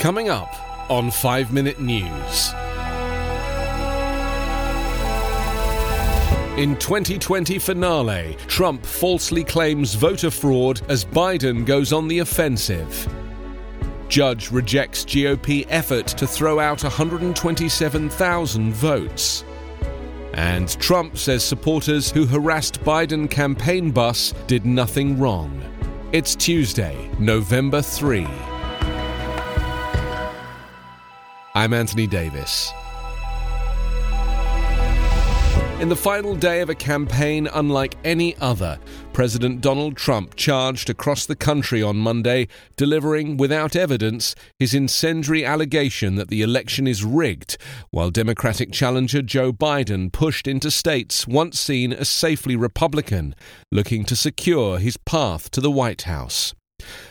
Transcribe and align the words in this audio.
Coming 0.00 0.30
up 0.30 0.50
on 0.90 1.10
5 1.10 1.52
Minute 1.52 1.78
News. 1.78 2.54
In 6.56 6.74
2020 6.78 7.58
finale, 7.58 8.34
Trump 8.46 8.86
falsely 8.86 9.44
claims 9.44 9.92
voter 9.92 10.30
fraud 10.30 10.80
as 10.88 11.04
Biden 11.04 11.66
goes 11.66 11.92
on 11.92 12.08
the 12.08 12.20
offensive. 12.20 13.06
Judge 14.08 14.50
rejects 14.50 15.04
GOP 15.04 15.66
effort 15.68 16.06
to 16.06 16.26
throw 16.26 16.58
out 16.58 16.82
127,000 16.82 18.72
votes. 18.72 19.44
And 20.32 20.70
Trump 20.80 21.18
says 21.18 21.44
supporters 21.44 22.10
who 22.10 22.24
harassed 22.24 22.80
Biden 22.84 23.30
campaign 23.30 23.90
bus 23.90 24.32
did 24.46 24.64
nothing 24.64 25.18
wrong. 25.18 25.60
It's 26.12 26.34
Tuesday, 26.34 27.10
November 27.18 27.82
3. 27.82 28.26
I'm 31.60 31.74
Anthony 31.74 32.06
Davis. 32.06 32.72
In 35.78 35.90
the 35.90 35.94
final 35.94 36.34
day 36.34 36.62
of 36.62 36.70
a 36.70 36.74
campaign 36.74 37.50
unlike 37.52 37.98
any 38.02 38.34
other, 38.38 38.78
President 39.12 39.60
Donald 39.60 39.94
Trump 39.94 40.36
charged 40.36 40.88
across 40.88 41.26
the 41.26 41.36
country 41.36 41.82
on 41.82 41.98
Monday, 41.98 42.48
delivering 42.76 43.36
without 43.36 43.76
evidence 43.76 44.34
his 44.58 44.72
incendiary 44.72 45.44
allegation 45.44 46.14
that 46.14 46.28
the 46.28 46.40
election 46.40 46.86
is 46.86 47.04
rigged, 47.04 47.58
while 47.90 48.08
Democratic 48.08 48.72
challenger 48.72 49.20
Joe 49.20 49.52
Biden 49.52 50.10
pushed 50.10 50.48
into 50.48 50.70
states 50.70 51.26
once 51.26 51.60
seen 51.60 51.92
as 51.92 52.08
safely 52.08 52.56
Republican, 52.56 53.34
looking 53.70 54.06
to 54.06 54.16
secure 54.16 54.78
his 54.78 54.96
path 54.96 55.50
to 55.50 55.60
the 55.60 55.70
White 55.70 56.02
House. 56.02 56.54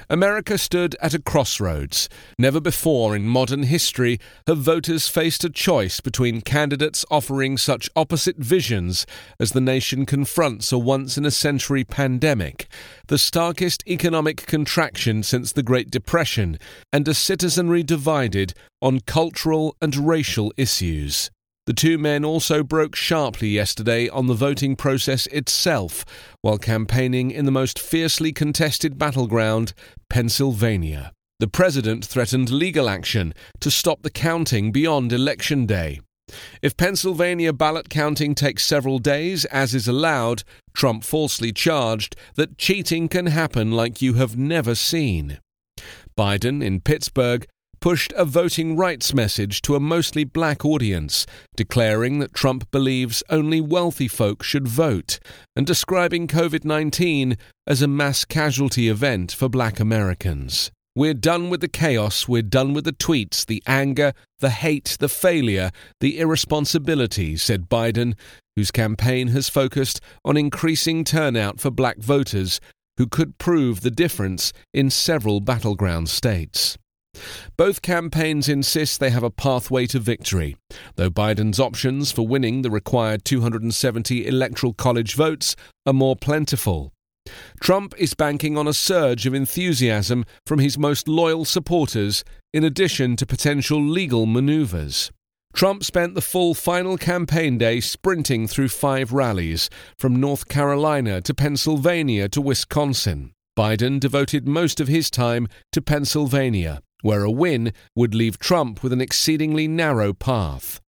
America 0.10 0.58
stood 0.58 0.96
at 1.02 1.14
a 1.14 1.22
crossroads. 1.22 2.10
Never 2.38 2.60
before 2.60 3.16
in 3.16 3.28
modern 3.28 3.64
history 3.64 4.20
have 4.48 4.58
voters 4.58 5.08
faced 5.08 5.44
a 5.44 5.50
choice 5.50 6.00
between 6.00 6.42
candidates 6.42 7.06
offering 7.12 7.58
such 7.58 7.90
opposite 7.96 8.38
visions 8.38 9.06
as 9.40 9.52
the 9.52 9.62
nation 9.62 10.06
confronts 10.06 10.72
a 10.72 10.78
once 10.78 11.18
in 11.18 11.26
a 11.26 11.32
century 11.32 11.84
pandemic, 11.84 12.68
the 13.08 13.18
starkest 13.18 13.84
economic 13.88 14.46
contraction 14.46 15.24
since 15.24 15.52
the 15.52 15.64
Great 15.64 15.92
Depression, 15.92 16.60
and 16.92 17.08
a 17.08 17.14
citizenry 17.14 17.84
divided 17.84 18.54
on 18.82 19.00
cultural 19.02 19.76
and 19.82 19.96
racial 19.96 20.54
issues. 20.58 21.30
The 21.70 21.76
two 21.76 22.00
men 22.00 22.26
also 22.26 22.64
broke 22.64 22.96
sharply 22.96 23.50
yesterday 23.50 24.10
on 24.10 24.26
the 24.26 24.34
voting 24.34 24.76
process 24.76 25.28
itself 25.28 26.04
while 26.42 26.58
campaigning 26.58 27.30
in 27.30 27.46
the 27.46 27.52
most 27.52 27.78
fiercely 27.78 28.34
contested 28.34 28.98
battleground, 28.98 29.74
Pennsylvania. 30.10 31.12
The 31.38 31.48
president 31.48 32.04
threatened 32.04 32.50
legal 32.50 32.90
action 32.90 33.36
to 33.60 33.70
stop 33.70 34.02
the 34.02 34.10
counting 34.10 34.72
beyond 34.72 35.14
Election 35.14 35.68
Day. 35.68 36.00
If 36.64 36.76
Pennsylvania 36.76 37.54
ballot 37.54 37.88
counting 37.88 38.34
takes 38.34 38.66
several 38.66 38.98
days, 38.98 39.46
as 39.46 39.76
is 39.76 39.88
allowed, 39.88 40.42
Trump 40.74 41.04
falsely 41.04 41.52
charged 41.52 42.16
that 42.34 42.58
cheating 42.58 43.08
can 43.08 43.28
happen 43.28 43.74
like 43.74 44.02
you 44.02 44.16
have 44.16 44.36
never 44.36 44.74
seen. 44.74 45.38
Biden 46.18 46.64
in 46.64 46.82
Pittsburgh 46.82 47.46
pushed 47.80 48.14
a 48.14 48.26
voting 48.26 48.76
rights 48.76 49.14
message 49.14 49.62
to 49.64 49.76
a 49.76 49.80
mostly 49.80 50.24
black 50.24 50.64
audience, 50.66 51.26
declaring 51.56 52.20
that 52.20 52.34
Trump 52.34 52.70
believes 52.72 53.24
only 53.30 53.62
wealthy 53.62 54.08
folk 54.08 54.44
should 54.44 54.68
vote, 54.68 55.20
and 55.56 55.66
describing 55.66 56.28
COVID 56.28 56.66
19 56.66 57.38
as 57.68 57.82
a 57.82 57.88
mass 57.88 58.26
casualty 58.26 58.90
event 58.90 59.32
for 59.32 59.50
black 59.50 59.80
Americans. 59.80 60.72
We're 60.96 61.14
done 61.14 61.50
with 61.50 61.62
the 61.62 61.68
chaos, 61.68 62.28
we're 62.28 62.42
done 62.42 62.74
with 62.74 62.84
the 62.84 62.92
tweets, 62.92 63.46
the 63.46 63.64
anger, 63.66 64.14
the 64.40 64.50
hate, 64.50 64.98
the 65.00 65.08
failure, 65.08 65.72
the 66.00 66.20
irresponsibility, 66.20 67.38
said 67.38 67.70
Biden, 67.70 68.16
whose 68.56 68.72
campaign 68.72 69.30
has 69.30 69.48
focused 69.48 70.02
on 70.26 70.36
increasing 70.36 71.04
turnout 71.04 71.60
for 71.60 71.72
black 71.72 72.00
voters 72.00 72.60
who 72.98 73.08
could 73.08 73.38
prove 73.38 73.80
the 73.80 73.92
difference 73.92 74.52
in 74.74 74.90
several 74.90 75.40
battleground 75.40 76.10
states. 76.10 76.78
Both 77.58 77.82
campaigns 77.82 78.50
insist 78.50 79.00
they 79.00 79.10
have 79.10 79.24
a 79.24 79.30
pathway 79.30 79.86
to 79.88 80.00
victory, 80.00 80.58
though 80.96 81.10
Biden's 81.10 81.60
options 81.60 82.12
for 82.12 82.28
winning 82.28 82.62
the 82.62 82.72
required 82.72 83.26
270 83.26 84.28
electoral 84.28 84.74
college 84.74 85.16
votes 85.16 85.56
are 85.86 85.94
more 85.94 86.16
plentiful. 86.16 86.94
Trump 87.60 87.94
is 87.98 88.14
banking 88.14 88.58
on 88.58 88.68
a 88.68 88.74
surge 88.74 89.26
of 89.26 89.34
enthusiasm 89.34 90.26
from 90.46 90.60
his 90.60 90.78
most 90.78 91.08
loyal 91.08 91.46
supporters, 91.46 92.24
in 92.54 92.64
addition 92.64 93.16
to 93.16 93.26
potential 93.26 93.82
legal 93.82 94.26
maneuvers. 94.26 95.12
Trump 95.54 95.84
spent 95.84 96.14
the 96.14 96.22
full 96.22 96.54
final 96.54 96.98
campaign 96.98 97.58
day 97.58 97.80
sprinting 97.80 98.48
through 98.48 98.70
five 98.70 99.12
rallies, 99.12 99.70
from 99.98 100.20
North 100.20 100.48
Carolina 100.48 101.22
to 101.22 101.34
Pennsylvania 101.34 102.30
to 102.30 102.42
Wisconsin. 102.42 103.34
Biden 103.58 104.00
devoted 104.00 104.48
most 104.48 104.80
of 104.80 104.88
his 104.88 105.10
time 105.10 105.48
to 105.72 105.82
Pennsylvania, 105.82 106.82
where 107.02 107.24
a 107.24 107.32
win 107.32 107.74
would 107.96 108.14
leave 108.14 108.40
Trump 108.40 108.84
with 108.84 108.94
an 108.94 109.02
exceedingly 109.02 109.68
narrow 109.68 110.14
path. 110.14 110.82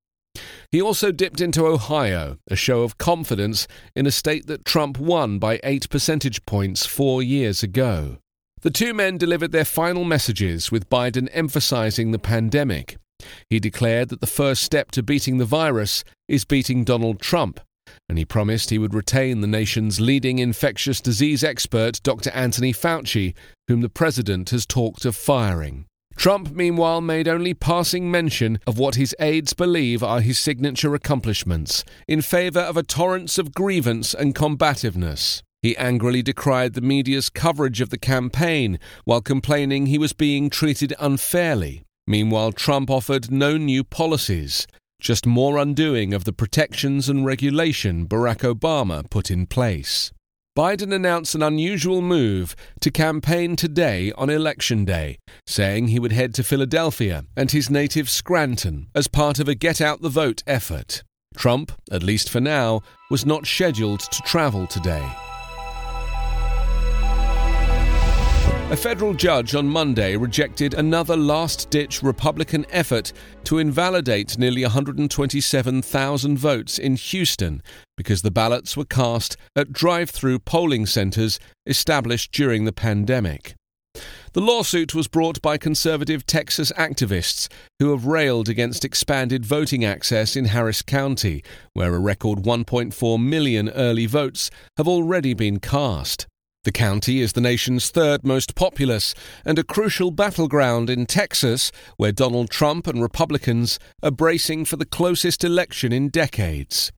He 0.72 0.82
also 0.82 1.12
dipped 1.12 1.42
into 1.42 1.66
Ohio, 1.66 2.38
a 2.50 2.56
show 2.56 2.84
of 2.84 2.98
confidence 2.98 3.68
in 3.96 4.06
a 4.06 4.12
state 4.12 4.48
that 4.48 4.66
Trump 4.66 4.98
won 4.98 5.40
by 5.40 5.60
eight 5.64 5.90
percentage 5.90 6.46
points 6.46 6.86
four 6.86 7.22
years 7.22 7.64
ago. 7.64 8.18
The 8.62 8.72
two 8.72 8.94
men 8.94 9.18
delivered 9.18 9.52
their 9.52 9.66
final 9.66 10.04
messages, 10.04 10.72
with 10.72 10.90
Biden 10.90 11.28
emphasizing 11.34 12.12
the 12.12 12.20
pandemic. 12.20 12.98
He 13.50 13.60
declared 13.60 14.10
that 14.10 14.22
the 14.22 14.28
first 14.28 14.64
step 14.64 14.92
to 14.92 15.04
beating 15.04 15.38
the 15.38 15.46
virus 15.46 16.04
is 16.28 16.46
beating 16.46 16.84
Donald 16.84 17.20
Trump, 17.20 17.60
and 18.08 18.18
he 18.18 18.26
promised 18.26 18.70
he 18.70 18.78
would 18.78 18.94
retain 18.94 19.42
the 19.42 19.48
nation's 19.48 20.00
leading 20.00 20.40
infectious 20.40 21.02
disease 21.02 21.44
expert, 21.44 22.02
Dr. 22.04 22.30
Anthony 22.32 22.72
Fauci, 22.72 23.34
whom 23.68 23.82
the 23.82 23.90
president 23.90 24.52
has 24.52 24.66
talked 24.66 25.06
of 25.06 25.16
firing. 25.16 25.86
Trump, 26.22 26.52
meanwhile, 26.52 27.02
made 27.02 27.28
only 27.28 27.52
passing 27.52 28.12
mention 28.12 28.60
of 28.68 28.78
what 28.78 28.94
his 28.94 29.16
aides 29.20 29.54
believe 29.54 30.04
are 30.04 30.22
his 30.22 30.38
signature 30.38 30.94
accomplishments, 30.94 31.84
in 32.08 32.22
favour 32.22 32.60
of 32.60 32.78
a 32.78 32.84
torrent 32.84 33.40
of 33.40 33.56
grievance 33.56 34.14
and 34.14 34.36
combativeness. 34.36 35.42
He 35.64 35.76
angrily 35.78 36.22
decried 36.22 36.76
the 36.76 36.82
media's 36.82 37.28
coverage 37.30 37.82
of 37.82 37.90
the 37.90 37.98
campaign 37.98 38.78
while 39.04 39.22
complaining 39.22 39.88
he 39.88 39.98
was 39.98 40.14
being 40.14 40.52
treated 40.52 40.94
unfairly. 41.00 41.86
Meanwhile, 42.06 42.52
Trump 42.52 42.92
offered 42.92 43.32
no 43.32 43.58
new 43.58 43.84
policies, 43.84 44.68
just 45.00 45.26
more 45.26 45.58
undoing 45.58 46.14
of 46.14 46.26
the 46.26 46.34
protections 46.34 47.10
and 47.10 47.26
regulation 47.26 48.06
Barack 48.06 48.42
Obama 48.42 49.10
put 49.10 49.32
in 49.32 49.48
place. 49.48 50.12
Biden 50.58 50.94
announced 50.94 51.34
an 51.34 51.42
unusual 51.42 52.02
move 52.02 52.58
to 52.82 52.92
campaign 52.92 53.56
today 53.56 54.12
on 54.18 54.30
Election 54.30 54.84
Day, 54.84 55.18
saying 55.48 55.88
he 55.88 56.00
would 56.00 56.12
head 56.12 56.34
to 56.34 56.44
Philadelphia 56.44 57.24
and 57.38 57.50
his 57.50 57.70
native 57.70 58.10
Scranton 58.10 58.88
as 58.94 59.08
part 59.08 59.40
of 59.40 59.48
a 59.48 59.56
get 59.56 59.80
out 59.80 60.02
the 60.02 60.10
vote 60.10 60.44
effort. 60.46 61.04
Trump, 61.38 61.72
at 61.90 62.04
least 62.04 62.30
for 62.30 62.42
now, 62.42 62.82
was 63.10 63.26
not 63.26 63.48
scheduled 63.48 64.02
to 64.02 64.22
travel 64.24 64.68
today. 64.68 65.10
A 68.72 68.78
federal 68.78 69.14
judge 69.14 69.54
on 69.54 69.68
Monday 69.68 70.16
rejected 70.16 70.74
another 70.74 71.18
last 71.18 71.70
ditch 71.70 72.02
Republican 72.02 72.66
effort 72.70 73.12
to 73.44 73.58
invalidate 73.60 74.38
nearly 74.38 74.64
127,000 74.64 76.38
votes 76.38 76.80
in 76.80 76.96
Houston 76.96 77.62
because 77.98 78.22
the 78.22 78.32
ballots 78.32 78.78
were 78.78 78.86
cast 78.86 79.36
at 79.58 79.74
drive 79.74 80.10
through 80.10 80.40
polling 80.40 80.86
centers 80.86 81.38
established 81.66 82.32
during 82.32 82.64
the 82.64 82.72
pandemic. 82.72 83.56
The 84.32 84.40
lawsuit 84.40 84.96
was 84.96 85.10
brought 85.10 85.42
by 85.42 85.58
conservative 85.58 86.26
Texas 86.26 86.72
activists 86.78 87.50
who 87.80 87.92
have 87.92 88.06
railed 88.06 88.48
against 88.48 88.86
expanded 88.86 89.46
voting 89.46 89.84
access 89.84 90.38
in 90.38 90.46
Harris 90.46 90.82
County, 90.82 91.44
where 91.74 91.94
a 91.94 92.00
record 92.00 92.44
1.4 92.44 93.22
million 93.22 93.68
early 93.72 94.06
votes 94.06 94.50
have 94.78 94.88
already 94.88 95.34
been 95.34 95.60
cast. 95.60 96.26
The 96.64 96.72
county 96.72 97.22
is 97.22 97.34
the 97.34 97.42
nation's 97.42 97.90
third 97.90 98.24
most 98.24 98.54
populous 98.54 99.16
and 99.44 99.58
a 99.58 99.64
crucial 99.64 100.12
battleground 100.12 100.92
in 100.92 101.08
Texas, 101.08 101.72
where 101.98 102.12
Donald 102.12 102.52
Trump 102.52 102.86
and 102.86 103.02
Republicans 103.02 103.80
are 104.04 104.12
bracing 104.12 104.66
for 104.66 104.76
the 104.76 104.86
closest 104.86 105.44
election 105.44 105.92
in 105.92 106.10
decades. 106.10 106.92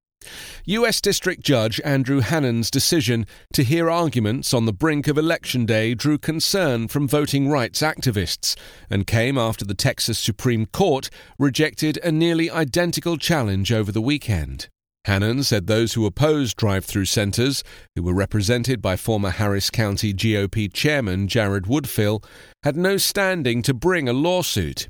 U.S. 0.65 0.99
District 0.99 1.41
Judge 1.41 1.79
Andrew 1.85 2.19
Hanen's 2.19 2.69
decision 2.69 3.25
to 3.53 3.63
hear 3.63 3.89
arguments 3.89 4.53
on 4.53 4.65
the 4.65 4.73
brink 4.73 5.07
of 5.07 5.17
Election 5.17 5.65
Day 5.65 5.93
drew 5.93 6.17
concern 6.17 6.89
from 6.89 7.07
voting 7.07 7.47
rights 7.47 7.81
activists 7.81 8.57
and 8.89 9.07
came 9.07 9.37
after 9.37 9.63
the 9.63 9.73
Texas 9.73 10.19
Supreme 10.19 10.65
Court 10.65 11.09
rejected 11.39 11.97
a 12.03 12.11
nearly 12.11 12.49
identical 12.51 13.17
challenge 13.17 13.71
over 13.71 13.93
the 13.93 14.01
weekend. 14.01 14.67
Hanen 15.07 15.43
said 15.43 15.67
those 15.67 15.93
who 15.93 16.05
opposed 16.05 16.55
drive 16.55 16.85
through 16.85 17.05
centres, 17.05 17.63
who 17.95 18.03
were 18.03 18.13
represented 18.13 18.81
by 18.81 18.95
former 18.95 19.31
Harris 19.31 19.69
County 19.69 20.13
GOP 20.13 20.71
chairman 20.71 21.27
Jared 21.27 21.65
Woodfill, 21.65 22.23
had 22.63 22.77
no 22.77 22.97
standing 22.97 23.61
to 23.63 23.73
bring 23.73 24.07
a 24.07 24.13
lawsuit. 24.13 24.87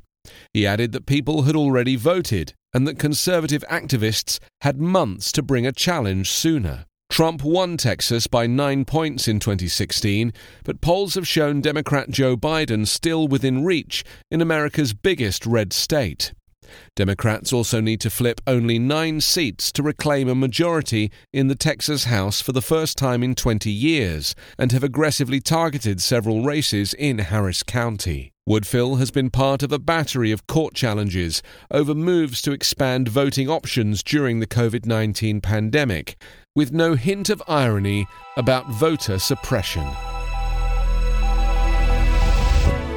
He 0.52 0.66
added 0.66 0.92
that 0.92 1.06
people 1.06 1.42
had 1.42 1.56
already 1.56 1.96
voted 1.96 2.54
and 2.72 2.86
that 2.88 2.98
conservative 2.98 3.64
activists 3.70 4.38
had 4.60 4.80
months 4.80 5.30
to 5.32 5.42
bring 5.42 5.66
a 5.66 5.72
challenge 5.72 6.30
sooner. 6.30 6.84
Trump 7.10 7.44
won 7.44 7.76
Texas 7.76 8.26
by 8.26 8.46
nine 8.46 8.84
points 8.84 9.28
in 9.28 9.38
2016, 9.38 10.32
but 10.64 10.80
polls 10.80 11.14
have 11.14 11.28
shown 11.28 11.60
Democrat 11.60 12.10
Joe 12.10 12.36
Biden 12.36 12.86
still 12.86 13.28
within 13.28 13.64
reach 13.64 14.04
in 14.30 14.40
America's 14.40 14.92
biggest 14.92 15.46
red 15.46 15.72
state. 15.72 16.32
Democrats 16.96 17.52
also 17.52 17.80
need 17.80 18.00
to 18.00 18.10
flip 18.10 18.40
only 18.46 18.78
nine 18.78 19.20
seats 19.20 19.70
to 19.72 19.82
reclaim 19.82 20.28
a 20.28 20.34
majority 20.34 21.10
in 21.32 21.48
the 21.48 21.54
Texas 21.54 22.04
House 22.04 22.40
for 22.40 22.52
the 22.52 22.62
first 22.62 22.96
time 22.98 23.22
in 23.22 23.34
20 23.34 23.70
years 23.70 24.34
and 24.58 24.72
have 24.72 24.84
aggressively 24.84 25.40
targeted 25.40 26.00
several 26.00 26.44
races 26.44 26.94
in 26.94 27.18
Harris 27.18 27.62
County. 27.62 28.32
Woodfill 28.48 28.98
has 28.98 29.10
been 29.10 29.30
part 29.30 29.62
of 29.62 29.72
a 29.72 29.78
battery 29.78 30.30
of 30.30 30.46
court 30.46 30.74
challenges 30.74 31.42
over 31.70 31.94
moves 31.94 32.42
to 32.42 32.52
expand 32.52 33.08
voting 33.08 33.48
options 33.48 34.02
during 34.02 34.40
the 34.40 34.46
COVID 34.46 34.84
19 34.84 35.40
pandemic, 35.40 36.22
with 36.54 36.70
no 36.70 36.94
hint 36.94 37.30
of 37.30 37.42
irony 37.48 38.06
about 38.36 38.68
voter 38.70 39.18
suppression. 39.18 39.88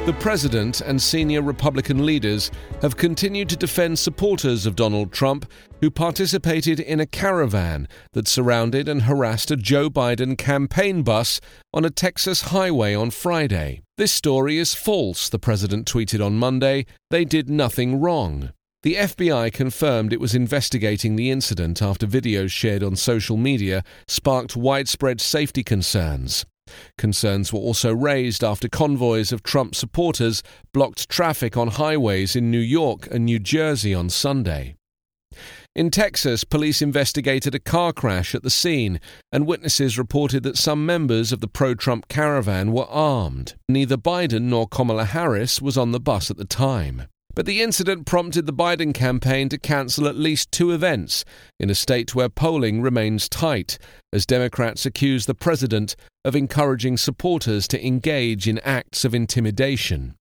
The 0.08 0.14
president 0.14 0.80
and 0.80 1.02
senior 1.02 1.42
Republican 1.42 2.06
leaders 2.06 2.50
have 2.80 2.96
continued 2.96 3.50
to 3.50 3.56
defend 3.56 3.98
supporters 3.98 4.64
of 4.64 4.74
Donald 4.74 5.12
Trump 5.12 5.44
who 5.82 5.90
participated 5.90 6.80
in 6.80 6.98
a 6.98 7.04
caravan 7.04 7.86
that 8.14 8.26
surrounded 8.26 8.88
and 8.88 9.02
harassed 9.02 9.50
a 9.50 9.56
Joe 9.56 9.90
Biden 9.90 10.38
campaign 10.38 11.02
bus 11.02 11.42
on 11.74 11.84
a 11.84 11.90
Texas 11.90 12.40
highway 12.44 12.94
on 12.94 13.10
Friday. 13.10 13.82
This 13.98 14.10
story 14.10 14.56
is 14.56 14.72
false, 14.72 15.28
the 15.28 15.38
president 15.38 15.86
tweeted 15.86 16.24
on 16.24 16.38
Monday. 16.38 16.86
They 17.10 17.26
did 17.26 17.50
nothing 17.50 18.00
wrong. 18.00 18.54
The 18.84 18.94
FBI 18.94 19.52
confirmed 19.52 20.14
it 20.14 20.20
was 20.20 20.34
investigating 20.34 21.16
the 21.16 21.30
incident 21.30 21.82
after 21.82 22.06
videos 22.06 22.50
shared 22.50 22.82
on 22.82 22.96
social 22.96 23.36
media 23.36 23.84
sparked 24.06 24.56
widespread 24.56 25.20
safety 25.20 25.62
concerns. 25.62 26.46
Concerns 26.96 27.52
were 27.52 27.60
also 27.60 27.94
raised 27.94 28.42
after 28.42 28.68
convoys 28.68 29.32
of 29.32 29.42
Trump 29.42 29.74
supporters 29.74 30.42
blocked 30.72 31.08
traffic 31.08 31.56
on 31.56 31.68
highways 31.68 32.34
in 32.36 32.50
New 32.50 32.58
York 32.58 33.08
and 33.10 33.24
New 33.24 33.38
Jersey 33.38 33.94
on 33.94 34.10
Sunday. 34.10 34.74
In 35.74 35.90
Texas, 35.90 36.42
police 36.42 36.82
investigated 36.82 37.54
a 37.54 37.60
car 37.60 37.92
crash 37.92 38.34
at 38.34 38.42
the 38.42 38.50
scene, 38.50 38.98
and 39.30 39.46
witnesses 39.46 39.98
reported 39.98 40.42
that 40.42 40.56
some 40.56 40.84
members 40.84 41.30
of 41.30 41.40
the 41.40 41.46
pro 41.46 41.74
Trump 41.74 42.08
caravan 42.08 42.72
were 42.72 42.86
armed. 42.86 43.54
Neither 43.68 43.96
Biden 43.96 44.42
nor 44.42 44.66
Kamala 44.66 45.04
Harris 45.04 45.62
was 45.62 45.78
on 45.78 45.92
the 45.92 46.00
bus 46.00 46.30
at 46.30 46.36
the 46.36 46.44
time. 46.44 47.04
But 47.38 47.46
the 47.46 47.62
incident 47.62 48.04
prompted 48.04 48.46
the 48.46 48.52
Biden 48.52 48.92
campaign 48.92 49.48
to 49.50 49.58
cancel 49.58 50.08
at 50.08 50.16
least 50.16 50.50
two 50.50 50.72
events 50.72 51.24
in 51.60 51.70
a 51.70 51.74
state 51.76 52.12
where 52.12 52.28
polling 52.28 52.82
remains 52.82 53.28
tight, 53.28 53.78
as 54.12 54.26
Democrats 54.26 54.84
accuse 54.84 55.26
the 55.26 55.36
president 55.36 55.94
of 56.24 56.34
encouraging 56.34 56.96
supporters 56.96 57.68
to 57.68 57.86
engage 57.86 58.48
in 58.48 58.58
acts 58.64 59.04
of 59.04 59.14
intimidation. 59.14 60.16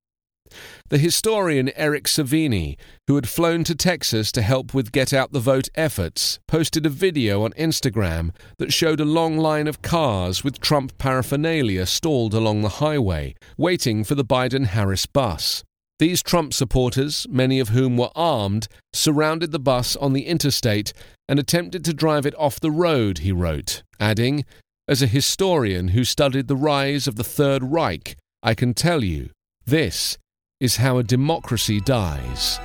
The 0.90 1.00
historian 1.00 1.72
Eric 1.75 2.04
Cervini, 2.04 2.78
who 3.08 3.16
had 3.16 3.28
flown 3.28 3.64
to 3.64 3.74
Texas 3.74 4.31
to 4.34 4.44
help 4.44 4.75
with 4.75 4.92
Get 4.92 5.12
Out 5.12 5.31
the 5.31 5.40
Vote 5.40 5.69
efforts, 5.74 6.38
posted 6.48 6.86
a 6.86 6.90
video 6.90 7.44
on 7.44 7.52
Instagram 7.54 8.30
that 8.60 8.72
showed 8.72 9.00
a 9.00 9.06
long 9.06 9.38
line 9.40 9.66
of 9.66 9.81
cars 9.81 10.44
with 10.44 10.62
Trump 10.62 10.96
paraphernalia 11.00 11.88
stalled 11.88 12.36
along 12.36 12.62
the 12.62 12.78
highway, 12.78 13.34
waiting 13.58 14.04
for 14.04 14.14
the 14.14 14.24
Biden 14.24 14.68
Harris 14.68 15.08
bus. 15.08 15.64
These 15.99 16.21
Trump 16.21 16.53
supporters, 16.53 17.25
many 17.29 17.59
of 17.59 17.69
whom 17.69 17.97
were 17.97 18.11
armed, 18.15 18.67
surrounded 18.94 19.51
the 19.51 19.59
bus 19.59 19.95
on 19.95 20.13
the 20.13 20.27
interstate 20.27 20.94
and 21.27 21.39
attempted 21.39 21.83
to 21.85 21.94
drive 21.94 22.25
it 22.25 22.35
off 22.38 22.59
the 22.59 22.71
road, 22.71 23.19
he 23.19 23.31
wrote, 23.31 23.81
adding, 23.99 24.45
As 24.88 25.01
a 25.01 25.07
historian 25.07 25.89
who 25.89 26.03
studied 26.03 26.47
the 26.47 26.55
rise 26.55 27.07
of 27.07 27.15
the 27.15 27.23
Third 27.23 27.63
Reich, 27.63 28.15
I 28.44 28.53
can 28.53 28.75
tell 28.75 29.03
you, 29.03 29.31
this 29.65 30.19
is 30.59 30.77
how 30.77 30.99
a 30.99 31.03
democracy 31.03 31.79
dies. 31.79 32.59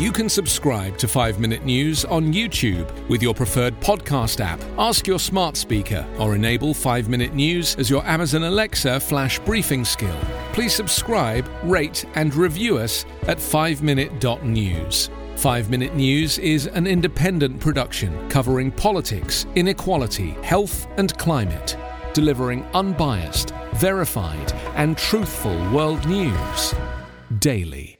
You 0.00 0.12
can 0.12 0.30
subscribe 0.30 0.96
to 0.96 1.06
5 1.06 1.38
Minute 1.38 1.66
News 1.66 2.06
on 2.06 2.32
YouTube 2.32 2.90
with 3.10 3.22
your 3.22 3.34
preferred 3.34 3.78
podcast 3.80 4.40
app. 4.40 4.58
Ask 4.78 5.06
your 5.06 5.18
smart 5.18 5.58
speaker 5.58 6.06
or 6.18 6.34
enable 6.34 6.72
5 6.72 7.10
Minute 7.10 7.34
News 7.34 7.76
as 7.76 7.90
your 7.90 8.02
Amazon 8.06 8.44
Alexa 8.44 8.98
flash 8.98 9.38
briefing 9.40 9.84
skill. 9.84 10.16
Please 10.54 10.74
subscribe, 10.74 11.46
rate, 11.64 12.06
and 12.14 12.34
review 12.34 12.78
us 12.78 13.04
at 13.28 13.36
5minute.news. 13.36 15.10
5 15.36 15.68
Minute 15.68 15.94
News 15.94 16.38
is 16.38 16.66
an 16.68 16.86
independent 16.86 17.60
production 17.60 18.26
covering 18.30 18.72
politics, 18.72 19.44
inequality, 19.54 20.30
health, 20.42 20.86
and 20.96 21.14
climate, 21.18 21.76
delivering 22.14 22.64
unbiased, 22.72 23.52
verified, 23.74 24.50
and 24.76 24.96
truthful 24.96 25.58
world 25.72 26.08
news 26.08 26.74
daily. 27.38 27.99